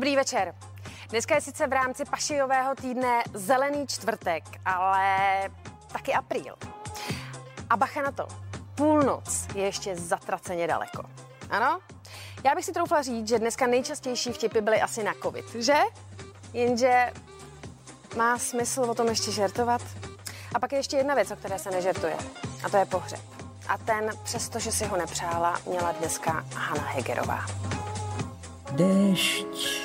Dobrý 0.00 0.16
večer. 0.16 0.54
Dneska 1.08 1.34
je 1.34 1.40
sice 1.40 1.66
v 1.66 1.72
rámci 1.72 2.04
pašijového 2.04 2.74
týdne 2.74 3.22
zelený 3.34 3.86
čtvrtek, 3.86 4.44
ale 4.64 5.04
taky 5.92 6.14
apríl. 6.14 6.54
A 7.70 7.76
bacha 7.76 8.02
na 8.02 8.12
to, 8.12 8.28
půlnoc 8.74 9.46
je 9.54 9.64
ještě 9.64 9.96
zatraceně 9.96 10.66
daleko. 10.66 11.02
Ano? 11.50 11.80
Já 12.44 12.54
bych 12.54 12.64
si 12.64 12.72
troufla 12.72 13.02
říct, 13.02 13.28
že 13.28 13.38
dneska 13.38 13.66
nejčastější 13.66 14.32
vtipy 14.32 14.60
byly 14.60 14.80
asi 14.80 15.02
na 15.04 15.12
covid, 15.22 15.54
že? 15.54 15.76
Jenže 16.52 17.12
má 18.16 18.38
smysl 18.38 18.80
o 18.80 18.94
tom 18.94 19.08
ještě 19.08 19.30
žertovat? 19.30 19.82
A 20.54 20.58
pak 20.58 20.72
je 20.72 20.78
ještě 20.78 20.96
jedna 20.96 21.14
věc, 21.14 21.30
o 21.30 21.36
které 21.36 21.58
se 21.58 21.70
nežertuje. 21.70 22.16
A 22.64 22.68
to 22.68 22.76
je 22.76 22.84
pohřeb. 22.84 23.20
A 23.68 23.78
ten, 23.78 24.10
přestože 24.22 24.72
si 24.72 24.84
ho 24.84 24.96
nepřála, 24.96 25.60
měla 25.66 25.92
dneska 25.92 26.44
Hanna 26.54 26.84
Hegerová. 26.86 27.46
Dešť 28.70 29.79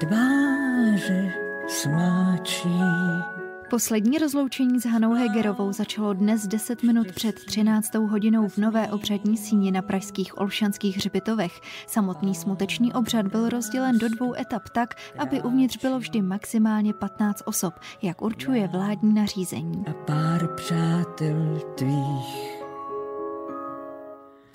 tváře 0.00 1.32
smáčí. 1.68 2.80
Poslední 3.70 4.18
rozloučení 4.18 4.80
s 4.80 4.84
Hanou 4.84 5.12
Hegerovou 5.12 5.72
začalo 5.72 6.12
dnes 6.12 6.46
10 6.46 6.82
minut 6.82 7.12
před 7.12 7.44
13. 7.44 7.94
hodinou 7.94 8.48
v 8.48 8.58
nové 8.58 8.88
obřadní 8.88 9.36
síni 9.36 9.70
na 9.70 9.82
pražských 9.82 10.38
Olšanských 10.38 10.96
hřbitovech. 10.96 11.60
Samotný 11.86 12.34
smutečný 12.34 12.92
obřad 12.92 13.26
byl 13.26 13.48
rozdělen 13.48 13.98
do 13.98 14.08
dvou 14.08 14.34
etap 14.34 14.68
tak, 14.68 14.94
aby 15.18 15.42
uvnitř 15.42 15.76
bylo 15.76 15.98
vždy 15.98 16.22
maximálně 16.22 16.94
15 16.94 17.42
osob, 17.44 17.74
jak 18.02 18.22
určuje 18.22 18.68
vládní 18.68 19.14
nařízení. 19.14 19.84
A 19.90 19.92
pár 19.92 20.48
přátel 20.56 21.60
tvých 21.74 22.55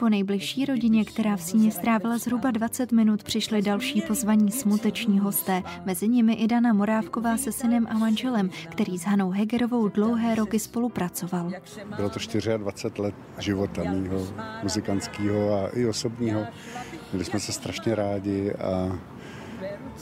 po 0.02 0.10
nejbližší 0.10 0.66
rodině, 0.66 1.05
která 1.05 1.35
v 1.35 1.41
síni 1.41 1.71
strávila 1.71 2.18
zhruba 2.18 2.52
20 2.52 2.91
minut, 2.91 3.24
přišli 3.24 3.62
další 3.62 4.02
pozvaní 4.02 4.52
smuteční 4.52 5.20
hosté. 5.20 5.63
Mezi 5.85 6.08
nimi 6.08 6.34
i 6.34 6.48
Dana 6.48 6.74
Morávková 6.74 7.38
se 7.38 7.52
synem 7.52 7.88
a 7.90 7.98
manželem, 7.98 8.49
který 8.70 8.98
s 8.98 9.04
Hanou 9.04 9.30
Hegerovou 9.30 9.88
dlouhé 9.88 10.35
roky 10.35 10.60
spolupracoval. 10.60 11.52
Bylo 11.96 12.10
to 12.10 12.20
24 12.58 13.02
let 13.02 13.16
života 13.40 13.84
mýho 13.84 14.27
muzikantského 14.63 15.54
a 15.54 15.70
i 15.70 15.85
osobního. 15.85 16.46
Byli 17.12 17.26
jsme 17.26 17.40
se 17.40 17.52
strašně 17.52 17.96
rádi 17.96 18.54
a 18.54 18.99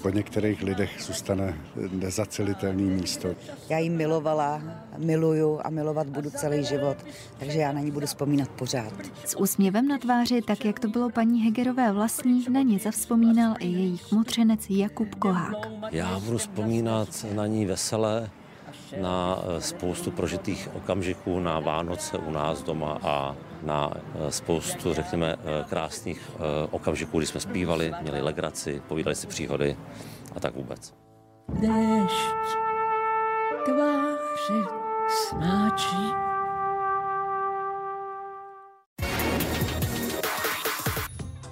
po 0.01 0.09
některých 0.09 0.63
lidech 0.63 0.91
zůstane 0.99 1.57
nezacelitelný 1.91 2.83
místo. 2.83 3.27
Já 3.69 3.77
ji 3.77 3.89
milovala, 3.89 4.61
miluju 4.97 5.59
a 5.63 5.69
milovat 5.69 6.07
budu 6.07 6.29
celý 6.29 6.63
život, 6.63 6.97
takže 7.37 7.59
já 7.59 7.71
na 7.71 7.79
ní 7.79 7.91
budu 7.91 8.05
vzpomínat 8.05 8.49
pořád. 8.49 8.93
S 9.25 9.39
úsměvem 9.39 9.87
na 9.87 9.97
tváři, 9.97 10.41
tak 10.41 10.65
jak 10.65 10.79
to 10.79 10.87
bylo 10.87 11.09
paní 11.09 11.41
Hegerové 11.41 11.91
vlastní, 11.91 12.45
na 12.49 12.61
ní 12.61 12.79
zavzpomínal 12.79 13.55
i 13.59 13.67
jejich 13.67 14.11
mutřenec 14.11 14.65
Jakub 14.69 15.15
Kohák. 15.15 15.57
Já 15.91 16.19
budu 16.19 16.37
vzpomínat 16.37 17.25
na 17.33 17.47
ní 17.47 17.65
veselé, 17.65 18.29
na 19.01 19.39
spoustu 19.59 20.11
prožitých 20.11 20.69
okamžiků 20.75 21.39
na 21.39 21.59
Vánoce 21.59 22.17
u 22.17 22.31
nás 22.31 22.63
doma 22.63 22.97
a 23.03 23.35
na 23.63 23.91
eh, 23.95 24.31
spoustu, 24.31 24.93
řekněme, 24.93 25.35
eh, 25.39 25.65
krásných 25.69 26.31
okamžiků, 26.71 27.17
kdy 27.17 27.27
jsme 27.27 27.39
zpívali, 27.39 27.93
měli 28.01 28.21
legraci, 28.21 28.81
povídali 28.88 29.16
si 29.16 29.27
příhody 29.27 29.77
a 30.35 30.39
tak 30.39 30.55
vůbec. 30.55 30.93
Dešť 31.49 32.57
tváři 33.66 34.63
smáčí 35.07 36.28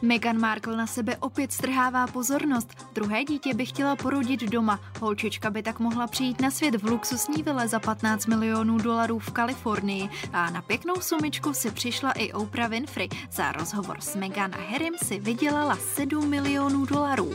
Meghan 0.01 0.39
Markle 0.39 0.77
na 0.77 0.87
sebe 0.87 1.17
opět 1.17 1.51
strhává 1.51 2.07
pozornost. 2.07 2.87
Druhé 2.93 3.23
dítě 3.23 3.53
by 3.53 3.65
chtěla 3.65 3.95
porodit 3.95 4.41
doma. 4.43 4.79
Holčička 4.99 5.49
by 5.49 5.63
tak 5.63 5.79
mohla 5.79 6.07
přijít 6.07 6.41
na 6.41 6.51
svět 6.51 6.75
v 6.75 6.83
luxusní 6.83 7.43
vile 7.43 7.67
za 7.67 7.79
15 7.79 8.25
milionů 8.25 8.77
dolarů 8.77 9.19
v 9.19 9.31
Kalifornii. 9.31 10.09
A 10.33 10.49
na 10.49 10.61
pěknou 10.61 10.95
sumičku 11.01 11.53
si 11.53 11.71
přišla 11.71 12.11
i 12.11 12.33
Oprah 12.33 12.69
Winfrey. 12.69 13.09
Za 13.31 13.51
rozhovor 13.51 14.01
s 14.01 14.15
Meghan 14.15 14.51
a 14.53 14.71
Harrym 14.71 14.93
si 15.03 15.19
vydělala 15.19 15.75
7 15.75 16.29
milionů 16.29 16.85
dolarů. 16.85 17.33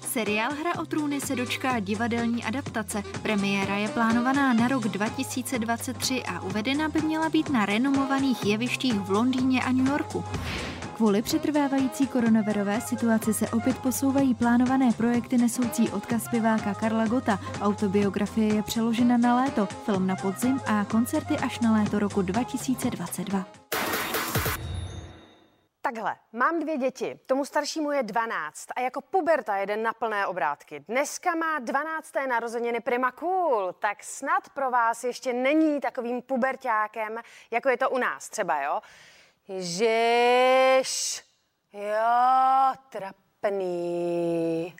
Seriál 0.00 0.52
Hra 0.60 0.82
o 0.82 0.86
trůny 0.86 1.20
se 1.20 1.36
dočká 1.36 1.80
divadelní 1.80 2.44
adaptace. 2.44 3.02
Premiéra 3.22 3.76
je 3.76 3.88
plánovaná 3.88 4.52
na 4.52 4.68
rok 4.68 4.88
2023 4.88 6.22
a 6.22 6.40
uvedena 6.40 6.88
by 6.88 7.00
měla 7.00 7.28
být 7.28 7.50
na 7.50 7.66
renomovaných 7.66 8.46
jevištích 8.46 8.94
v 8.94 9.10
Londýně 9.10 9.62
a 9.62 9.72
New 9.72 9.88
Yorku. 9.88 10.24
Kvůli 10.96 11.22
přetrvávající 11.22 12.06
koronavirové 12.06 12.80
situaci 12.80 13.34
se 13.34 13.48
opět 13.48 13.78
posouvají 13.78 14.34
plánované 14.34 14.92
projekty 14.96 15.38
nesoucí 15.38 15.90
odkaz 15.90 16.24
zpěváka 16.24 16.74
Karla 16.74 17.06
Gota. 17.06 17.38
Autobiografie 17.60 18.54
je 18.54 18.62
přeložena 18.62 19.16
na 19.16 19.36
léto, 19.36 19.66
film 19.66 20.06
na 20.06 20.16
podzim 20.16 20.60
a 20.66 20.84
koncerty 20.84 21.34
až 21.44 21.60
na 21.60 21.72
léto 21.72 21.98
roku 21.98 22.22
2022. 22.22 23.46
Takhle, 25.82 26.16
mám 26.32 26.60
dvě 26.60 26.78
děti, 26.78 27.20
tomu 27.26 27.44
staršímu 27.44 27.92
je 27.92 28.02
12 28.02 28.66
a 28.76 28.80
jako 28.80 29.00
puberta 29.00 29.56
jede 29.56 29.76
na 29.76 29.92
plné 29.92 30.26
obrátky. 30.26 30.84
Dneska 30.88 31.34
má 31.34 31.58
12. 31.58 32.12
narozeniny 32.28 32.80
Prima 32.80 33.12
Cool, 33.12 33.72
tak 33.72 34.04
snad 34.04 34.48
pro 34.48 34.70
vás 34.70 35.04
ještě 35.04 35.32
není 35.32 35.80
takovým 35.80 36.22
pubertákem, 36.22 37.18
jako 37.50 37.68
je 37.68 37.76
to 37.76 37.90
u 37.90 37.98
nás 37.98 38.28
třeba, 38.28 38.62
jo? 38.62 38.80
Ježiš, 39.48 41.22
jo, 41.72 42.72
trapný. 42.88 44.74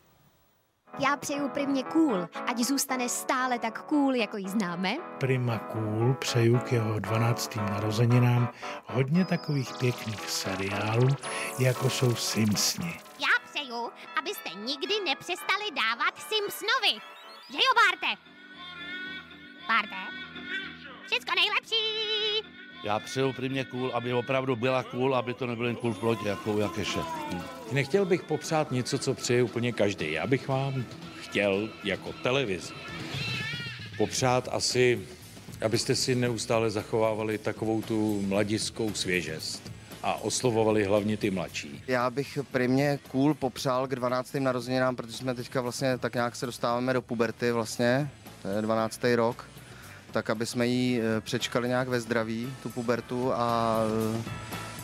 Já 0.99 1.17
přeju 1.17 1.49
Primě 1.49 1.83
cool, 1.83 2.29
ať 2.47 2.59
zůstane 2.59 3.09
stále 3.09 3.59
tak 3.59 3.83
cool, 3.83 4.15
jako 4.15 4.37
ji 4.37 4.49
známe. 4.49 4.97
Prima 5.21 5.59
cool 5.59 6.15
přeju 6.15 6.59
k 6.59 6.73
jeho 6.73 7.01
12. 7.01 7.57
narozeninám 7.57 8.53
hodně 8.87 9.25
takových 9.25 9.71
pěkných 9.79 10.31
seriálů, 10.31 11.09
jako 11.59 11.91
jsou 11.91 12.15
Simpsoni. 12.15 13.01
Já 13.19 13.51
přeju, 13.51 13.91
abyste 14.19 14.51
nikdy 14.51 14.95
nepřestali 15.05 15.65
dávat 15.71 16.19
Simpsonovi. 16.19 17.01
Že 17.51 17.59
jo, 17.59 17.73
Barte? 17.75 18.23
Barte? 19.69 20.13
Všecko 21.07 21.33
nejlepší! 21.37 22.26
Já 22.85 22.99
přeju 22.99 23.33
primě 23.33 23.65
cool, 23.65 23.91
aby 23.95 24.13
opravdu 24.13 24.57
byla 24.57 24.83
cool, 24.83 25.17
aby 25.17 25.35
to 25.35 25.47
nebyl 25.47 25.67
jen 25.67 25.77
cool 25.77 25.95
v 25.95 25.99
plotě, 25.99 26.29
jako 26.29 26.53
u 26.53 26.59
Jakeše. 26.59 27.01
Hm. 27.33 27.41
Nechtěl 27.73 28.05
bych 28.05 28.23
popřát 28.23 28.71
něco, 28.71 28.99
co 28.99 29.15
přeje 29.15 29.43
úplně 29.43 29.73
každý. 29.73 30.13
Já 30.13 30.27
bych 30.27 30.49
vám 30.49 30.85
chtěl 31.21 31.69
jako 31.85 32.13
televizi 32.23 32.73
popřát 33.97 34.49
asi, 34.53 35.01
abyste 35.65 35.95
si 35.95 36.15
neustále 36.15 36.71
zachovávali 36.71 37.39
takovou 37.39 37.83
tu 37.83 38.23
mladiskou 38.23 38.95
svěžest 38.95 39.73
a 40.03 40.15
oslovovali 40.15 40.85
hlavně 40.85 41.17
ty 41.17 41.31
mladší. 41.31 41.83
Já 41.87 42.11
bych 42.11 42.39
primě 42.53 42.99
cool 43.11 43.35
popřál 43.35 43.89
k 43.89 43.95
12. 43.95 44.35
narozeninám, 44.35 44.97
protože 44.97 45.17
jsme 45.17 45.35
teďka 45.35 45.61
vlastně 45.61 45.99
tak 45.99 46.15
nějak 46.15 46.37
se 46.37 46.47
dostáváme 46.47 46.93
do 46.93 47.03
puberty 47.03 47.53
vlastně, 47.53 48.11
to 48.43 48.49
je 48.49 48.63
12. 48.63 49.01
rok 49.15 49.45
tak 50.17 50.31
aby 50.31 50.47
jsme 50.47 50.67
ji 50.67 51.01
eh, 51.01 51.21
přečkali 51.21 51.69
nějak 51.69 51.89
ve 51.89 52.01
zdraví, 52.01 52.53
tu 52.63 52.71
pubertu 52.71 53.33
a 53.33 53.79
eh, 54.17 54.23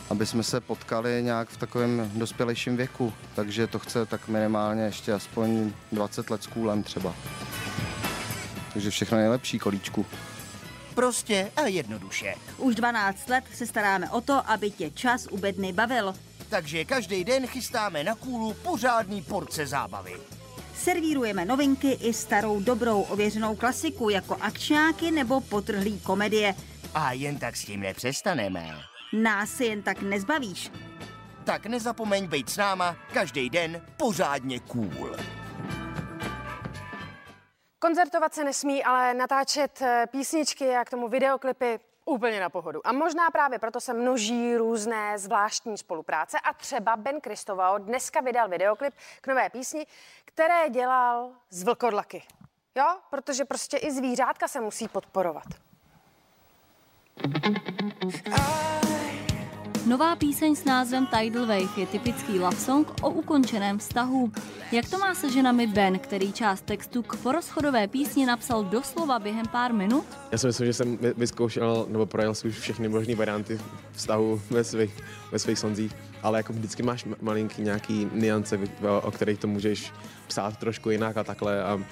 aby 0.09 0.25
jsme 0.25 0.43
se 0.43 0.61
potkali 0.61 1.23
nějak 1.23 1.49
v 1.49 1.57
takovém 1.57 2.11
dospělejším 2.15 2.77
věku. 2.77 3.13
Takže 3.35 3.67
to 3.67 3.79
chce 3.79 4.05
tak 4.05 4.27
minimálně 4.27 4.83
ještě 4.83 5.13
aspoň 5.13 5.71
20 5.91 6.29
let 6.29 6.43
s 6.43 6.47
kůlem 6.47 6.83
třeba. 6.83 7.15
Takže 8.73 8.89
všechno 8.89 9.17
nejlepší 9.17 9.59
kolíčku. 9.59 10.05
Prostě 10.95 11.51
a 11.55 11.61
jednoduše. 11.61 12.35
Už 12.57 12.75
12 12.75 13.29
let 13.29 13.43
se 13.53 13.67
staráme 13.67 14.09
o 14.09 14.21
to, 14.21 14.49
aby 14.49 14.71
tě 14.71 14.91
čas 14.91 15.27
u 15.31 15.37
bedny 15.37 15.73
bavil. 15.73 16.15
Takže 16.49 16.85
každý 16.85 17.23
den 17.23 17.47
chystáme 17.47 18.03
na 18.03 18.15
kůlu 18.15 18.53
pořádný 18.53 19.21
porce 19.21 19.67
zábavy. 19.67 20.13
Servírujeme 20.83 21.45
novinky 21.45 21.91
i 21.91 22.13
starou 22.13 22.59
dobrou 22.59 23.01
ověřenou 23.01 23.55
klasiku 23.55 24.09
jako 24.09 24.37
akčňáky 24.41 25.11
nebo 25.11 25.41
potrhlý 25.41 25.99
komedie. 25.99 26.55
A 26.95 27.11
jen 27.11 27.39
tak 27.39 27.55
s 27.55 27.65
tím 27.65 27.79
nepřestaneme. 27.79 28.67
Nás 29.13 29.49
si 29.49 29.65
jen 29.65 29.81
tak 29.81 30.01
nezbavíš. 30.01 30.71
Tak 31.43 31.65
nezapomeň 31.65 32.27
být 32.27 32.49
s 32.49 32.57
náma 32.57 32.97
každý 33.13 33.49
den 33.49 33.81
pořádně 33.97 34.59
cool. 34.59 35.15
Koncertovat 37.79 38.33
se 38.33 38.43
nesmí, 38.43 38.83
ale 38.83 39.13
natáčet 39.13 39.81
eh, 39.81 40.05
písničky 40.11 40.75
a 40.75 40.85
k 40.85 40.89
tomu 40.89 41.07
videoklipy 41.07 41.79
Úplně 42.05 42.39
na 42.39 42.49
pohodu. 42.49 42.87
A 42.87 42.91
možná 42.91 43.31
právě 43.31 43.59
proto 43.59 43.81
se 43.81 43.93
množí 43.93 44.57
různé 44.57 45.19
zvláštní 45.19 45.77
spolupráce 45.77 46.39
a 46.39 46.53
třeba 46.53 46.95
Ben 46.97 47.21
Kristovao 47.21 47.77
dneska 47.77 48.21
vydal 48.21 48.49
videoklip 48.49 48.93
k 49.21 49.27
nové 49.27 49.49
písni, 49.49 49.87
které 50.25 50.69
dělal 50.69 51.31
z 51.49 51.63
vlkodlaky. 51.63 52.23
Jo, 52.75 52.97
protože 53.09 53.45
prostě 53.45 53.77
i 53.77 53.91
zvířátka 53.91 54.47
se 54.47 54.61
musí 54.61 54.87
podporovat. 54.87 55.43
Nová 59.83 60.15
píseň 60.15 60.55
s 60.55 60.63
názvem 60.63 61.07
Tidal 61.11 61.45
Wave 61.45 61.75
je 61.77 61.87
typický 61.87 62.39
love 62.39 62.55
song 62.55 62.87
o 63.01 63.09
ukončeném 63.09 63.77
vztahu. 63.77 64.31
Jak 64.71 64.89
to 64.89 64.97
má 64.97 65.15
se 65.15 65.31
ženami 65.31 65.67
Ben, 65.67 65.99
který 65.99 66.31
část 66.31 66.65
textu 66.65 67.03
k 67.03 67.17
porozchodové 67.17 67.87
písni 67.87 68.25
napsal 68.25 68.63
doslova 68.63 69.19
během 69.19 69.45
pár 69.51 69.73
minut? 69.73 70.05
Já 70.31 70.37
si 70.37 70.47
myslím, 70.47 70.67
že 70.67 70.73
jsem 70.73 70.97
vyzkoušel 71.17 71.85
nebo 71.89 72.05
projel 72.05 72.35
si 72.35 72.47
už 72.47 72.59
všechny 72.59 72.87
možné 72.87 73.15
varianty 73.15 73.59
vztahu 73.91 74.41
ve 74.49 74.63
svých, 74.63 74.93
ve 75.31 75.39
svých 75.39 75.59
sonzích, 75.59 75.91
ale 76.23 76.39
jako 76.39 76.53
vždycky 76.53 76.83
máš 76.83 77.05
malinký 77.21 77.61
nějaký 77.61 78.07
niance, 78.13 78.59
o 79.01 79.11
kterých 79.11 79.39
to 79.39 79.47
můžeš 79.47 79.91
psát 80.27 80.57
trošku 80.57 80.89
jinak 80.89 81.17
a 81.17 81.23
takhle 81.23 81.63
a 81.63 81.75
um, 81.75 81.83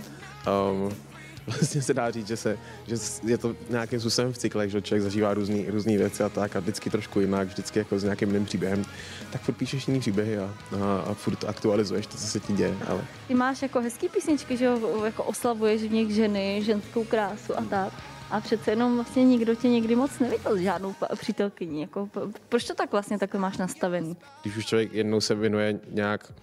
vlastně 1.48 1.82
se 1.82 1.94
dá 1.94 2.12
říct, 2.12 2.28
že, 2.28 2.38
se, 2.38 2.58
že 2.88 2.96
je 3.24 3.38
to 3.38 3.56
nějakým 3.70 4.00
způsobem 4.00 4.34
v 4.34 4.38
cyklech, 4.38 4.72
že 4.72 4.82
člověk 4.82 5.04
zažívá 5.04 5.34
různý, 5.34 5.66
různý 5.70 5.98
věci 5.98 6.24
a 6.24 6.30
tak 6.30 6.56
a 6.56 6.60
vždycky 6.60 6.90
trošku 6.90 7.20
jinak, 7.20 7.48
vždycky 7.48 7.80
jako 7.80 8.00
s 8.00 8.04
nějakým 8.04 8.30
jiným 8.30 8.46
příběhem, 8.46 8.86
tak 9.32 9.42
furt 9.42 9.56
píšeš 9.56 9.88
jiný 9.88 10.00
příběhy 10.00 10.38
a, 10.38 10.44
a, 10.44 11.00
a 11.12 11.14
furt 11.14 11.44
aktualizuješ 11.44 12.08
to, 12.08 12.18
co 12.18 12.28
se 12.28 12.40
ti 12.40 12.54
děje. 12.54 12.76
Ale... 12.88 13.06
Ty 13.28 13.34
máš 13.34 13.62
jako 13.62 13.82
hezký 13.82 14.10
písničky, 14.10 14.58
že 14.58 14.66
jo, 14.66 15.06
jako 15.06 15.24
oslavuješ 15.24 15.82
v 15.82 15.92
nich 15.92 16.16
ženy, 16.16 16.62
ženskou 16.64 17.04
krásu 17.04 17.58
a 17.58 17.62
tak. 17.62 17.94
A 18.32 18.42
přece 18.42 18.72
jenom 18.72 18.96
vlastně 18.96 19.26
nikdo 19.26 19.56
tě 19.56 19.70
někdy 19.70 19.96
moc 19.96 20.20
neviděl 20.20 20.58
žádnou 20.58 20.96
přítelkyni. 21.16 21.82
Jako, 21.82 22.10
proč 22.50 22.64
to 22.64 22.74
tak 22.74 22.92
vlastně 22.92 23.20
takhle 23.20 23.40
máš 23.40 23.58
nastavený? 23.58 24.18
Když 24.42 24.58
už 24.58 24.66
člověk 24.66 24.94
jednou 24.94 25.22
se 25.22 25.36
věnuje 25.36 25.80
nějak 25.92 26.34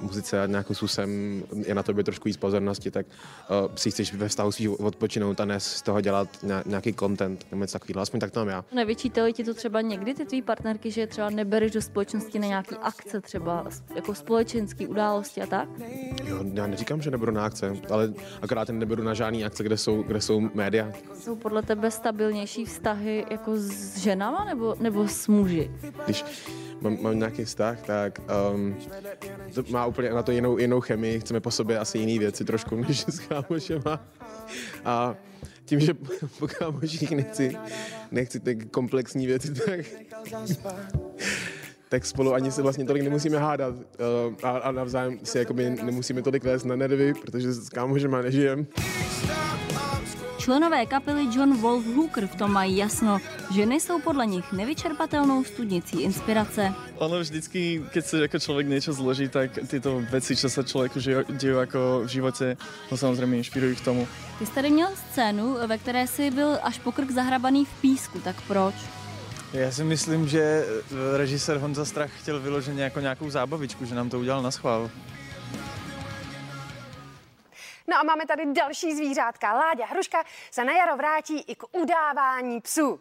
muzice 0.00 0.42
a 0.42 0.46
nějakou 0.46 0.74
způsobem 0.74 1.42
je 1.66 1.74
na 1.74 1.82
tobě 1.82 2.04
trošku 2.04 2.28
víc 2.28 2.36
pozornosti, 2.36 2.90
tak 2.90 3.06
uh, 3.06 3.74
si 3.74 3.90
chceš 3.90 4.14
ve 4.14 4.28
vztahu 4.28 4.52
svých 4.52 4.80
odpočinout 4.80 5.40
a 5.40 5.44
ne 5.44 5.60
z 5.60 5.82
toho 5.82 6.00
dělat 6.00 6.28
nějaký 6.66 6.94
content 6.94 7.46
nebo 7.50 7.62
něco 7.62 7.78
takového. 7.78 8.02
Aspoň 8.02 8.20
tak 8.20 8.30
to 8.30 8.40
mám 8.40 8.48
já. 8.48 8.64
Nevyčítali 8.74 9.32
ti 9.32 9.44
to 9.44 9.54
třeba 9.54 9.80
někdy 9.80 10.14
ty 10.14 10.24
tvý 10.24 10.42
partnerky, 10.42 10.90
že 10.90 11.06
třeba 11.06 11.30
nebereš 11.30 11.72
do 11.72 11.82
společnosti 11.82 12.38
na 12.38 12.46
nějaký 12.46 12.74
akce, 12.82 13.20
třeba 13.20 13.66
jako 13.94 14.14
společenský 14.14 14.86
události 14.86 15.42
a 15.42 15.46
tak? 15.46 15.68
Jo, 16.24 16.44
já 16.54 16.66
neříkám, 16.66 17.02
že 17.02 17.10
nebudu 17.10 17.32
na 17.32 17.44
akce, 17.44 17.76
ale 17.90 18.12
akorát 18.42 18.68
neberu 18.68 19.02
na 19.02 19.14
žádný 19.14 19.44
akce, 19.44 19.62
kde 19.62 19.76
jsou, 19.76 20.02
kde 20.02 20.20
jsou 20.20 20.40
média. 20.54 20.92
Jsou 21.20 21.36
podle 21.36 21.62
tebe 21.62 21.90
stabilnější 21.90 22.64
vztahy 22.64 23.26
jako 23.30 23.56
s 23.56 23.96
ženama 23.96 24.44
nebo, 24.44 24.76
nebo 24.80 25.08
s 25.08 25.28
muži? 25.28 25.70
Když 26.04 26.24
mám, 26.80 26.98
mám 27.00 27.18
nějaký 27.18 27.44
vztah, 27.44 27.82
tak 27.82 28.20
um, 28.52 28.76
to 29.54 29.62
má 29.68 29.86
úplně 29.86 30.10
na 30.10 30.22
to 30.22 30.32
jinou, 30.32 30.58
jinou 30.58 30.80
chemii, 30.80 31.20
chceme 31.20 31.40
po 31.40 31.50
sobě 31.50 31.78
asi 31.78 31.98
jiné 31.98 32.18
věci 32.18 32.44
trošku, 32.44 32.76
než 32.88 33.04
s 33.08 33.20
kámošema. 33.20 34.06
A 34.84 35.14
tím, 35.64 35.80
že 35.80 35.94
po 36.38 36.48
kámoších 36.48 37.10
nechci, 37.10 37.56
nechci 38.10 38.40
ty 38.40 38.56
komplexní 38.56 39.26
věci, 39.26 39.54
tak, 39.54 39.80
tak 41.88 42.06
spolu 42.06 42.34
ani 42.34 42.52
se 42.52 42.62
vlastně 42.62 42.84
tolik 42.84 43.02
nemusíme 43.02 43.38
hádat 43.38 43.74
uh, 43.74 43.82
a, 44.42 44.50
a 44.50 44.72
navzájem 44.72 45.18
si 45.22 45.38
jakoby 45.38 45.70
nemusíme 45.70 46.22
tolik 46.22 46.44
vést 46.44 46.64
na 46.64 46.76
nervy, 46.76 47.14
protože 47.14 47.52
s 47.52 47.68
kámošema 47.68 48.22
nežijeme. 48.22 48.66
Členové 50.50 50.86
kapely 50.86 51.28
John 51.30 51.56
Wolf 51.56 51.86
Hooker 51.86 52.26
v 52.26 52.34
tom 52.34 52.52
mají 52.52 52.76
jasno. 52.76 53.18
Ženy 53.54 53.80
jsou 53.80 54.00
podle 54.00 54.26
nich 54.26 54.52
nevyčerpatelnou 54.52 55.44
studnicí 55.44 56.02
inspirace. 56.02 56.74
Ono 56.98 57.20
vždycky, 57.20 57.84
keď 57.90 58.04
se 58.04 58.18
jako 58.18 58.38
člověk 58.38 58.68
něco 58.68 58.92
zloží, 58.92 59.28
tak 59.28 59.50
tyto 59.66 60.00
věci, 60.10 60.36
co 60.36 60.50
se 60.50 60.64
člověku 60.64 60.98
dějí 61.32 61.54
jako 61.58 62.02
v 62.04 62.06
životě, 62.06 62.56
ho 62.90 62.96
samozřejmě 62.96 63.36
inspirují 63.36 63.76
k 63.76 63.80
tomu. 63.80 64.08
Ty 64.38 64.46
jsi 64.46 64.52
tady 64.52 64.70
měl 64.70 64.88
scénu, 65.10 65.56
ve 65.66 65.78
které 65.78 66.06
jsi 66.06 66.30
byl 66.30 66.58
až 66.62 66.78
pokrk 66.78 67.10
zahrabaný 67.10 67.64
v 67.64 67.80
písku, 67.80 68.20
tak 68.20 68.36
proč? 68.46 68.74
Já 69.52 69.70
si 69.70 69.84
myslím, 69.84 70.28
že 70.28 70.66
režisér 71.16 71.58
Honza 71.58 71.84
Strach 71.84 72.10
chtěl 72.10 72.40
vyloženě 72.40 72.82
jako 72.82 73.00
nějakou 73.00 73.30
zábavičku, 73.30 73.84
že 73.84 73.94
nám 73.94 74.10
to 74.10 74.18
udělal 74.18 74.42
na 74.42 74.50
schvál. 74.50 74.90
No 77.90 77.96
a 77.98 78.02
máme 78.02 78.26
tady 78.26 78.52
další 78.52 78.94
zvířátka. 78.96 79.52
Láďa 79.52 79.86
Hruška 79.86 80.24
se 80.50 80.64
na 80.64 80.72
jaro 80.72 80.96
vrátí 80.96 81.40
i 81.40 81.54
k 81.54 81.64
udávání 81.76 82.60
psů. 82.60 83.00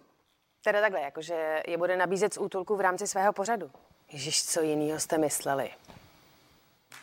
Teda 0.64 0.82
takhle, 0.82 1.02
jakože 1.02 1.64
je 1.68 1.78
bude 1.78 1.98
nabízet 1.98 2.34
z 2.34 2.38
útulku 2.38 2.76
v 2.76 2.82
rámci 2.82 3.08
svého 3.08 3.34
pořadu. 3.34 3.72
Ježiš, 4.12 4.46
co 4.46 4.62
jiného 4.62 5.00
jste 5.00 5.18
mysleli? 5.18 5.72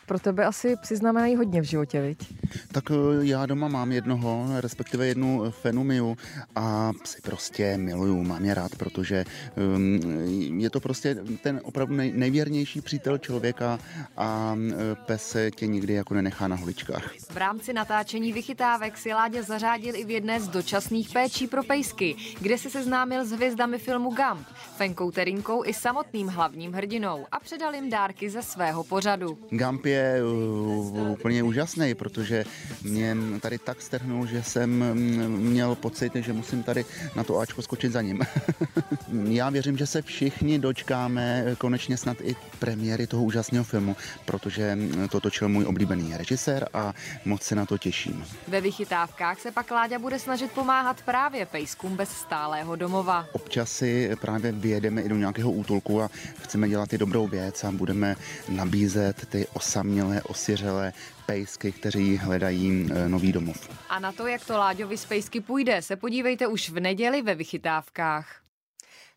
Pro 0.06 0.18
tebe 0.18 0.44
asi 0.44 0.76
psi 0.76 0.96
znamenají 0.96 1.36
hodně 1.36 1.60
v 1.60 1.64
životě, 1.64 2.02
viď? 2.02 2.18
Tak 2.72 2.90
eh, 2.90 2.94
já 3.20 3.46
doma 3.46 3.68
mám 3.68 3.92
jednoho, 3.92 4.46
respektive 4.60 5.06
jednu 5.06 5.50
fenumiu 5.50 6.16
a 6.56 6.92
psy 7.02 7.20
prostě 7.22 7.76
miluju, 7.78 8.22
mám 8.22 8.44
je 8.44 8.54
rád, 8.54 8.76
protože 8.76 9.24
um, 9.76 10.00
je 10.60 10.70
to 10.70 10.80
prostě 10.80 11.16
ten 11.42 11.60
opravdu 11.62 11.94
nej, 11.94 12.12
nejvěrnější 12.14 12.80
přítel 12.80 13.18
člověka 13.18 13.78
a 14.16 14.56
eh, 14.70 14.94
pes 14.94 15.36
tě 15.54 15.66
nikdy 15.66 15.92
jako 15.92 16.14
nenechá 16.14 16.48
na 16.48 16.56
holičkách. 16.56 17.14
V 17.30 17.36
rámci 17.36 17.72
natáčení 17.72 18.32
vychytávek 18.32 18.98
si 18.98 19.12
Ládě 19.12 19.42
zařádil 19.42 19.96
i 19.96 20.04
v 20.04 20.10
jedné 20.10 20.40
z 20.40 20.48
dočasných 20.48 21.10
péčí 21.12 21.46
pro 21.46 21.62
pejsky, 21.62 22.16
kde 22.40 22.58
se 22.58 22.70
seznámil 22.70 23.24
s 23.24 23.30
hvězdami 23.30 23.78
filmu 23.78 24.08
Gump, 24.10 24.46
Fenkou 24.76 25.10
Terinkou 25.10 25.64
i 25.64 25.74
samotným 25.74 26.28
hlavním 26.28 26.72
hrdinou 26.72 27.26
a 27.32 27.40
předal 27.40 27.74
jim 27.74 27.90
dárky 27.90 28.30
ze 28.30 28.42
svého 28.42 28.84
pořadu. 28.84 29.38
Gump 29.50 29.75
je 29.84 30.20
uh, 30.24 31.10
úplně 31.10 31.42
úžasný, 31.42 31.94
protože 31.94 32.44
mě 32.82 33.16
tady 33.40 33.58
tak 33.58 33.82
strhnul, 33.82 34.26
že 34.26 34.42
jsem 34.42 34.70
mm, 34.70 35.26
měl 35.28 35.74
pocit, 35.74 36.12
že 36.14 36.32
musím 36.32 36.62
tady 36.62 36.84
na 37.16 37.24
to 37.24 37.38
Ačko 37.38 37.62
skočit 37.62 37.92
za 37.92 38.02
ním. 38.02 38.20
Já 39.28 39.50
věřím, 39.50 39.76
že 39.76 39.86
se 39.86 40.02
všichni 40.02 40.58
dočkáme 40.58 41.44
konečně 41.58 41.96
snad 41.96 42.16
i 42.20 42.36
premiéry 42.58 43.06
toho 43.06 43.24
úžasného 43.24 43.64
filmu, 43.64 43.96
protože 44.24 44.78
to 45.10 45.20
točil 45.20 45.48
můj 45.48 45.64
oblíbený 45.64 46.16
režisér 46.16 46.68
a 46.74 46.92
moc 47.24 47.42
se 47.42 47.54
na 47.54 47.66
to 47.66 47.78
těším. 47.78 48.24
Ve 48.48 48.60
vychytávkách 48.60 49.40
se 49.40 49.50
pak 49.50 49.70
Láďa 49.70 49.98
bude 49.98 50.18
snažit 50.18 50.52
pomáhat 50.52 51.02
právě 51.02 51.46
pejskům 51.46 51.96
bez 51.96 52.10
stálého 52.10 52.76
domova. 52.76 53.26
Občas 53.32 53.72
si 53.72 54.10
právě 54.20 54.52
vyjedeme 54.52 55.02
i 55.02 55.08
do 55.08 55.16
nějakého 55.16 55.50
útulku 55.50 56.02
a 56.02 56.10
chceme 56.42 56.68
dělat 56.68 56.92
i 56.92 56.98
dobrou 56.98 57.26
věc 57.26 57.64
a 57.64 57.70
budeme 57.70 58.16
nabízet 58.48 59.26
ty 59.28 59.46
osamělé, 59.66 60.22
osiřelé 60.22 60.92
pejsky, 61.26 61.72
kteří 61.72 62.18
hledají 62.18 62.88
e, 62.92 63.08
nový 63.08 63.32
domov. 63.32 63.68
A 63.88 63.98
na 63.98 64.12
to, 64.12 64.26
jak 64.26 64.44
to 64.44 64.58
Láďovi 64.58 64.96
z 64.96 65.04
pejsky 65.04 65.40
půjde, 65.40 65.82
se 65.82 65.96
podívejte 65.96 66.46
už 66.46 66.70
v 66.70 66.80
neděli 66.80 67.22
ve 67.22 67.34
vychytávkách. 67.34 68.40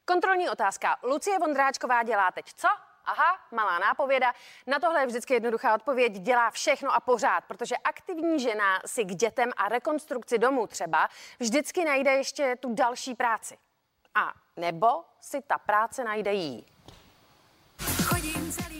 Kontrolní 0.05 0.49
otázka. 0.49 0.97
Lucie 1.03 1.39
Vondráčková 1.39 2.03
dělá 2.03 2.31
teď 2.31 2.45
co? 2.55 2.67
Aha, 3.05 3.39
malá 3.51 3.79
nápověda. 3.79 4.33
Na 4.67 4.79
tohle 4.79 5.01
je 5.01 5.07
vždycky 5.07 5.33
jednoduchá 5.33 5.75
odpověď. 5.75 6.13
Dělá 6.13 6.51
všechno 6.51 6.95
a 6.95 6.99
pořád, 6.99 7.43
protože 7.47 7.77
aktivní 7.77 8.39
žena 8.39 8.81
si 8.85 9.05
k 9.05 9.15
dětem 9.15 9.51
a 9.57 9.69
rekonstrukci 9.69 10.37
domu 10.37 10.67
třeba 10.67 11.09
vždycky 11.39 11.85
najde 11.85 12.11
ještě 12.11 12.55
tu 12.59 12.73
další 12.73 13.15
práci. 13.15 13.57
A 14.15 14.33
nebo 14.57 14.87
si 15.21 15.41
ta 15.47 15.57
práce 15.57 16.03
najde 16.03 16.33
jí. 16.33 16.65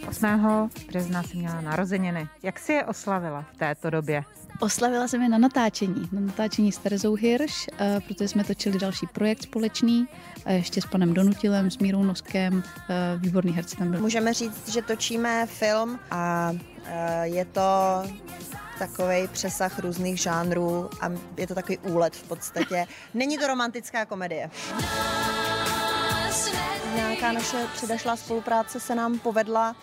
8. 0.08 0.70
března 0.88 1.22
jsem 1.22 1.38
měla 1.38 1.60
narozeniny. 1.60 2.28
Jak 2.42 2.58
si 2.58 2.72
je 2.72 2.84
oslavila 2.84 3.44
v 3.54 3.56
této 3.56 3.90
době? 3.90 4.24
Oslavila 4.60 5.08
jsem 5.08 5.22
je 5.22 5.28
na 5.28 5.38
natáčení, 5.38 6.08
na 6.12 6.20
natáčení 6.20 6.72
s 6.72 6.78
Terezou 6.78 7.14
Hirš, 7.14 7.66
eh, 7.78 8.00
protože 8.08 8.28
jsme 8.28 8.44
točili 8.44 8.78
další 8.78 9.06
projekt 9.06 9.42
společný, 9.42 10.08
a 10.44 10.50
ještě 10.50 10.82
s 10.82 10.86
panem 10.86 11.14
Donutilem, 11.14 11.70
s 11.70 11.78
Mírou 11.78 12.02
Noskem, 12.02 12.62
eh, 12.90 12.94
výborný 13.16 13.52
herci 13.52 13.76
tam 13.76 13.90
byl. 13.90 14.00
Můžeme 14.00 14.34
říct, 14.34 14.68
že 14.68 14.82
točíme 14.82 15.46
film 15.46 15.98
a 16.10 16.52
eh, 16.84 17.22
je 17.26 17.44
to 17.44 17.60
takový 18.78 19.28
přesah 19.32 19.78
různých 19.78 20.20
žánrů 20.20 20.90
a 21.00 21.10
je 21.36 21.46
to 21.46 21.54
takový 21.54 21.78
úlet 21.78 22.16
v 22.16 22.22
podstatě. 22.28 22.86
Není 23.14 23.38
to 23.38 23.46
romantická 23.46 24.04
komedie. 24.04 24.50
Nějaká 26.94 27.32
naše 27.32 27.66
předešlá 27.74 28.16
spolupráce 28.16 28.80
se 28.80 28.94
nám 28.94 29.18
povedla. 29.18 29.76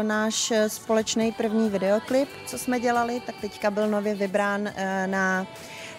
E, 0.00 0.02
náš 0.02 0.52
společný 0.68 1.32
první 1.32 1.70
videoklip, 1.70 2.28
co 2.46 2.58
jsme 2.58 2.80
dělali, 2.80 3.20
tak 3.20 3.34
teďka 3.40 3.70
byl 3.70 3.88
nově 3.88 4.14
vybrán 4.14 4.66
e, 4.66 5.06
na 5.06 5.46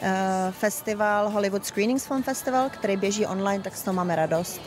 e, 0.02 0.52
festival 0.52 1.30
Hollywood 1.30 1.66
Screenings 1.66 2.06
Film 2.06 2.24
Festival, 2.24 2.70
který 2.70 2.98
běží 2.98 3.26
online, 3.26 3.64
tak 3.64 3.76
s 3.76 3.84
toho 3.84 3.96
máme 3.96 4.16
radost 4.16 4.62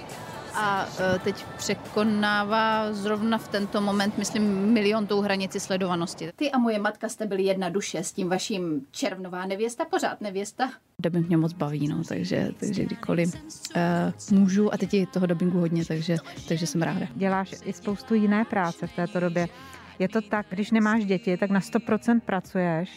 a 0.54 0.88
e, 1.14 1.18
teď 1.18 1.44
překonává 1.56 2.92
zrovna 2.92 3.38
v 3.38 3.48
tento 3.48 3.80
moment, 3.80 4.18
myslím, 4.18 4.42
milion 4.72 5.06
tou 5.06 5.20
hranici 5.20 5.60
sledovanosti. 5.60 6.30
Ty 6.36 6.50
a 6.50 6.58
moje 6.58 6.78
matka 6.78 7.08
jste 7.08 7.26
byli 7.26 7.42
jedna 7.42 7.68
duše 7.68 8.04
s 8.04 8.12
tím 8.12 8.28
vaším 8.28 8.86
červnová 8.90 9.46
nevěsta, 9.46 9.84
pořád 9.84 10.20
nevěsta. 10.20 10.70
Dubbing 10.98 11.28
mě 11.28 11.36
moc 11.36 11.52
baví, 11.52 11.88
no, 11.88 12.04
takže, 12.04 12.48
takže 12.60 12.84
kdykoliv 12.84 13.34
uh, 13.34 14.38
můžu 14.38 14.74
a 14.74 14.76
teď 14.76 14.94
je 14.94 15.06
toho 15.06 15.26
dubbingu 15.26 15.60
hodně, 15.60 15.84
takže, 15.84 16.16
takže 16.48 16.66
jsem 16.66 16.82
ráda. 16.82 17.06
Děláš 17.14 17.54
i 17.64 17.72
spoustu 17.72 18.14
jiné 18.14 18.44
práce 18.44 18.86
v 18.86 18.92
této 18.92 19.20
době. 19.20 19.48
Je 19.98 20.08
to 20.08 20.20
tak, 20.20 20.46
když 20.50 20.70
nemáš 20.70 21.04
děti, 21.04 21.36
tak 21.36 21.50
na 21.50 21.60
100% 21.60 22.20
pracuješ 22.20 22.90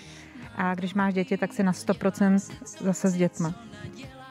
a 0.56 0.76
když 0.76 0.94
máš 0.94 1.14
děti, 1.14 1.38
tak 1.38 1.54
si 1.54 1.64
na 1.64 1.72
100% 1.72 2.40
zase 2.80 3.10
s 3.10 3.14
dětma. 3.14 3.54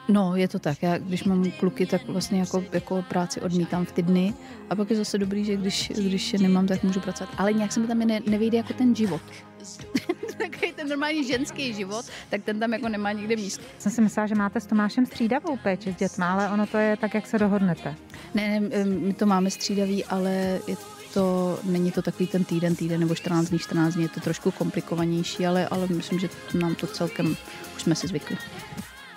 No, 0.07 0.35
je 0.35 0.47
to 0.47 0.59
tak. 0.59 0.83
Já, 0.83 0.97
když 0.97 1.23
mám 1.23 1.51
kluky, 1.51 1.85
tak 1.85 2.07
vlastně 2.07 2.39
jako, 2.39 2.63
jako 2.71 3.01
práci 3.01 3.41
odmítám 3.41 3.85
v 3.85 3.91
ty 3.91 4.01
dny. 4.01 4.33
A 4.69 4.75
pak 4.75 4.89
je 4.89 4.95
zase 4.95 5.17
dobrý, 5.17 5.45
že 5.45 5.55
když, 5.55 5.91
když 5.95 6.33
je 6.33 6.39
nemám, 6.39 6.67
tak 6.67 6.83
můžu 6.83 6.99
pracovat. 6.99 7.33
Ale 7.37 7.53
nějak 7.53 7.71
se 7.71 7.79
mi 7.79 7.87
tam 7.87 7.99
ne, 7.99 8.19
nevejde 8.27 8.57
jako 8.57 8.73
ten 8.73 8.95
život. 8.95 9.21
Takový 10.37 10.73
ten 10.75 10.89
normální 10.89 11.27
ženský 11.27 11.73
život, 11.73 12.05
tak 12.29 12.43
ten 12.43 12.59
tam 12.59 12.73
jako 12.73 12.89
nemá 12.89 13.11
nikde 13.11 13.35
místo. 13.35 13.63
Jsem 13.79 13.91
si 13.91 14.01
myslela, 14.01 14.27
že 14.27 14.35
máte 14.35 14.59
s 14.59 14.65
Tomášem 14.65 15.05
střídavou 15.05 15.57
péči 15.57 15.93
s 15.93 15.95
dětma, 15.95 16.33
ale 16.33 16.49
ono 16.49 16.67
to 16.67 16.77
je 16.77 16.97
tak, 16.97 17.13
jak 17.13 17.27
se 17.27 17.39
dohodnete. 17.39 17.95
Ne, 18.33 18.59
ne, 18.59 18.85
my 18.85 19.13
to 19.13 19.25
máme 19.25 19.51
střídavý, 19.51 20.05
ale 20.05 20.59
je 20.67 20.75
to, 21.13 21.59
není 21.63 21.91
to 21.91 22.01
takový 22.01 22.27
ten 22.27 22.43
týden, 22.43 22.75
týden 22.75 22.99
nebo 22.99 23.15
14 23.15 23.49
dní, 23.49 23.59
14 23.59 23.93
dní, 23.93 24.03
je 24.03 24.09
to 24.09 24.19
trošku 24.19 24.51
komplikovanější, 24.51 25.45
ale, 25.45 25.67
ale 25.67 25.87
myslím, 25.87 26.19
že 26.19 26.29
nám 26.53 26.75
to 26.75 26.87
celkem, 26.87 27.37
už 27.75 27.81
jsme 27.83 27.95
si 27.95 28.07
zvykli. 28.07 28.37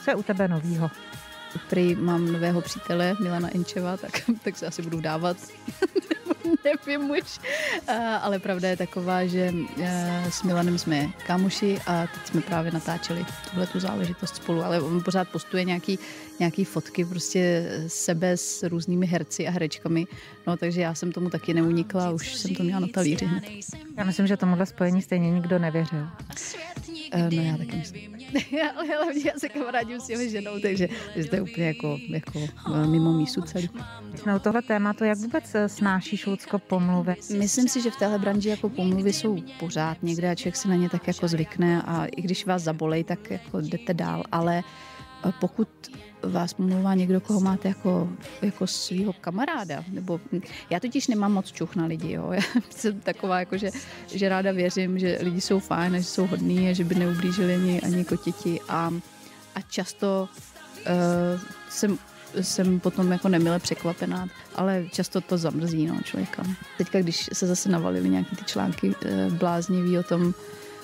Co 0.07 0.11
je 0.11 0.17
u 0.17 0.23
tebe 0.23 0.49
novýho? 0.49 0.91
Prý 1.71 1.95
mám 1.95 2.33
nového 2.33 2.61
přítele, 2.61 3.17
Milana 3.21 3.55
Enčeva, 3.55 3.97
tak, 3.97 4.13
tak 4.45 4.57
se 4.57 4.67
asi 4.67 4.83
budu 4.83 5.01
dávat. 5.01 5.37
Nevím 6.65 7.11
už. 7.11 7.39
Ale 8.23 8.39
pravda 8.39 8.69
je 8.69 8.77
taková, 8.77 9.27
že 9.27 9.55
s 10.31 10.43
Milanem 10.43 10.79
jsme 10.79 11.11
kámoši 11.27 11.79
a 11.87 12.07
teď 12.07 12.27
jsme 12.27 12.41
právě 12.41 12.73
natáčeli 12.73 13.27
tuhle 13.51 13.67
tu 13.67 13.81
záležitost 13.81 14.37
spolu, 14.37 14.65
ale 14.65 14.81
on 14.81 15.03
pořád 15.03 15.29
postuje 15.29 15.65
nějaký, 15.65 15.99
nějaký 16.39 16.65
fotky 16.65 17.05
prostě 17.05 17.71
sebe 17.87 18.37
s 18.37 18.69
různými 18.69 19.07
herci 19.07 19.47
a 19.47 19.51
herečkami, 19.51 20.07
no 20.47 20.57
takže 20.57 20.81
já 20.81 20.95
jsem 20.95 21.13
tomu 21.13 21.31
taky 21.31 21.55
neunikla 21.55 22.11
už 22.11 22.35
jsem 22.35 22.55
to 22.55 22.63
měla 22.63 22.81
na 22.81 22.89
talíři 22.89 23.25
hned. 23.25 23.45
Já 23.97 24.05
myslím, 24.05 24.27
že 24.27 24.37
tomuhle 24.37 24.67
spojení 24.67 25.03
stejně 25.03 25.31
nikdo 25.31 25.59
nevěřil. 25.59 26.07
No 27.15 27.43
já 27.43 27.57
taky 27.57 27.77
myslím. 27.77 28.17
ale 28.77 28.87
hlavně 28.87 29.23
já 29.25 29.39
se 29.39 29.49
kamarádím 29.49 30.01
s 30.01 30.07
těmi 30.07 30.31
ženou, 30.31 30.61
takže, 30.61 30.89
je 31.17 31.41
úplně 31.41 31.67
jako, 31.67 31.99
jako 32.09 32.49
mimo 32.87 33.13
mísu 33.13 33.43
celý. 33.43 33.71
No 34.27 34.41
tohle 34.41 34.63
tématu, 34.63 35.05
jak 35.05 35.19
vůbec 35.19 35.55
eh, 35.55 35.69
snášíš 35.69 36.27
Lucko 36.27 36.59
pomluvy? 36.59 37.15
Myslím 37.39 37.69
si, 37.69 37.83
že 37.83 37.91
v 37.91 37.97
téhle 37.97 38.19
branži 38.19 38.49
jako 38.49 38.69
pomluvy 38.69 39.13
jsou 39.13 39.43
pořád 39.61 40.03
někde 40.03 40.31
a 40.31 40.35
člověk 40.35 40.57
se 40.57 40.69
na 40.69 40.75
ně 40.75 40.91
tak 40.91 41.07
jako 41.07 41.29
zvykne 41.29 41.83
a 41.83 42.07
i 42.07 42.23
když 42.23 42.47
vás 42.47 42.63
zabolej, 42.63 43.05
tak 43.05 43.31
jako 43.31 43.61
jdete 43.61 43.95
dál, 43.95 44.25
ale 44.33 44.63
eh, 45.25 45.33
pokud 45.41 45.69
vás 46.23 46.55
pomlouvá 46.55 46.95
někdo, 46.95 47.21
koho 47.21 47.41
máte 47.41 47.69
jako, 47.69 48.09
jako 48.43 48.67
svého 48.67 49.13
kamaráda. 49.13 49.85
Nebo, 49.89 50.21
já 50.71 50.81
totiž 50.81 51.09
nemám 51.09 51.33
moc 51.33 51.53
čuch 51.53 51.77
na 51.77 51.87
lidi. 51.87 52.13
Jo. 52.13 52.31
Já 52.33 52.43
jsem 52.71 53.01
taková, 53.01 53.39
jako, 53.39 53.57
že, 53.57 53.71
že 54.15 54.29
ráda 54.29 54.53
věřím, 54.53 54.99
že 54.99 55.19
lidi 55.23 55.41
jsou 55.41 55.61
fajn, 55.61 55.95
že 55.95 56.05
jsou 56.05 56.27
hodní 56.27 56.71
a 56.71 56.73
že 56.73 56.85
by 56.85 56.95
neublížili 56.95 57.55
ani, 57.55 57.81
ani 57.81 58.05
kotěti. 58.05 58.61
A, 58.69 58.91
a 59.55 59.61
často 59.61 60.29
uh, 60.87 61.41
jsem 61.69 61.99
jsem 62.41 62.81
potom 62.81 63.13
jako 63.13 63.29
nemile 63.29 63.59
překvapená, 63.59 64.29
ale 64.55 64.85
často 64.93 65.21
to 65.21 65.39
zamrzí 65.39 65.87
no, 65.87 66.01
člověka. 66.05 66.43
Teďka, 66.79 67.01
když 67.01 67.31
se 67.33 67.47
zase 67.47 67.69
navalily 67.69 68.09
nějaké 68.09 68.37
ty 68.37 68.45
články 68.45 68.95
e, 69.05 69.31
bláznivý 69.31 69.99
o 69.99 70.03
tom, 70.03 70.35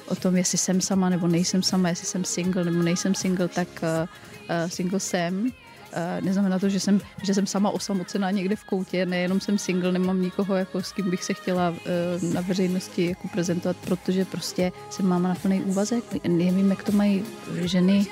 o 0.06 0.14
tom, 0.14 0.36
jestli 0.36 0.58
jsem 0.58 0.80
sama 0.80 1.08
nebo 1.08 1.28
nejsem 1.28 1.62
sama, 1.62 1.88
jestli 1.88 2.06
jsem 2.06 2.24
single 2.24 2.64
nebo 2.64 2.82
nejsem 2.82 3.14
single, 3.14 3.48
tak 3.48 3.68
uh, 3.82 4.68
single 4.68 5.00
jsem. 5.00 5.42
Uh, 5.42 6.24
neznamená 6.24 6.58
to, 6.58 6.68
že 6.68 6.80
jsem, 6.80 7.00
že 7.22 7.34
jsem 7.34 7.46
sama 7.46 7.70
osamocená 7.70 8.30
někde 8.30 8.56
v 8.56 8.64
koutě, 8.64 9.06
nejenom 9.06 9.40
jsem 9.40 9.58
single, 9.58 9.92
nemám 9.92 10.22
nikoho, 10.22 10.54
jako 10.54 10.82
s 10.82 10.92
kým 10.92 11.10
bych 11.10 11.24
se 11.24 11.34
chtěla 11.34 11.70
uh, 11.70 12.32
na 12.34 12.40
veřejnosti 12.40 13.06
jako 13.06 13.28
prezentovat, 13.28 13.76
protože 13.76 14.24
prostě 14.24 14.72
jsem 14.90 15.06
máma 15.06 15.28
na 15.28 15.34
plný 15.34 15.60
úvazek. 15.60 16.04
Nevím, 16.28 16.70
jak 16.70 16.82
to 16.82 16.92
mají 16.92 17.24
ženy 17.60 18.06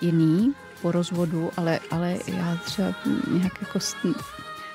jiný 0.00 0.54
po 0.82 0.92
rozvodu, 0.92 1.50
ale, 1.56 1.80
ale 1.90 2.16
já 2.26 2.56
třeba 2.64 2.94
nějak 3.30 3.52
jako 3.60 3.80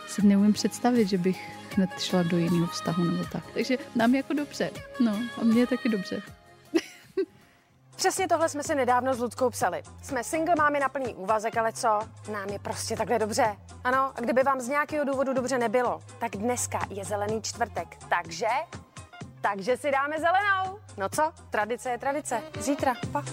si 0.07 0.27
neumím 0.27 0.53
představit, 0.53 1.07
že 1.07 1.17
bych 1.17 1.51
hned 1.75 1.89
šla 1.99 2.23
do 2.23 2.37
jiného 2.37 2.67
vztahu 2.67 3.03
nebo 3.03 3.23
tak. 3.31 3.43
Takže 3.53 3.77
nám 3.95 4.11
je 4.13 4.17
jako 4.17 4.33
dobře. 4.33 4.71
No 4.99 5.19
a 5.41 5.43
mně 5.43 5.59
je 5.59 5.67
taky 5.67 5.89
dobře. 5.89 6.21
Přesně 8.01 8.27
tohle 8.27 8.49
jsme 8.49 8.63
si 8.63 8.75
nedávno 8.75 9.13
s 9.13 9.19
Ludskou 9.19 9.49
psali. 9.49 9.83
Jsme 10.03 10.23
single, 10.23 10.55
máme 10.57 10.79
na 10.79 10.89
plný 10.89 11.15
úvazek, 11.15 11.57
ale 11.57 11.73
co? 11.73 11.99
Nám 12.31 12.49
je 12.49 12.59
prostě 12.59 12.97
takhle 12.97 13.19
dobře. 13.19 13.57
Ano, 13.83 14.13
a 14.15 14.21
kdyby 14.21 14.43
vám 14.43 14.61
z 14.61 14.67
nějakého 14.67 15.05
důvodu 15.05 15.33
dobře 15.33 15.57
nebylo, 15.57 15.99
tak 16.19 16.31
dneska 16.31 16.79
je 16.89 17.05
zelený 17.05 17.41
čtvrtek. 17.41 17.97
Takže, 18.09 18.47
takže 19.41 19.77
si 19.77 19.91
dáme 19.91 20.15
zelenou. 20.19 20.79
No 20.97 21.09
co? 21.09 21.31
Tradice 21.49 21.89
je 21.89 21.97
tradice. 21.97 22.41
Zítra. 22.59 22.93
Pa. 23.11 23.23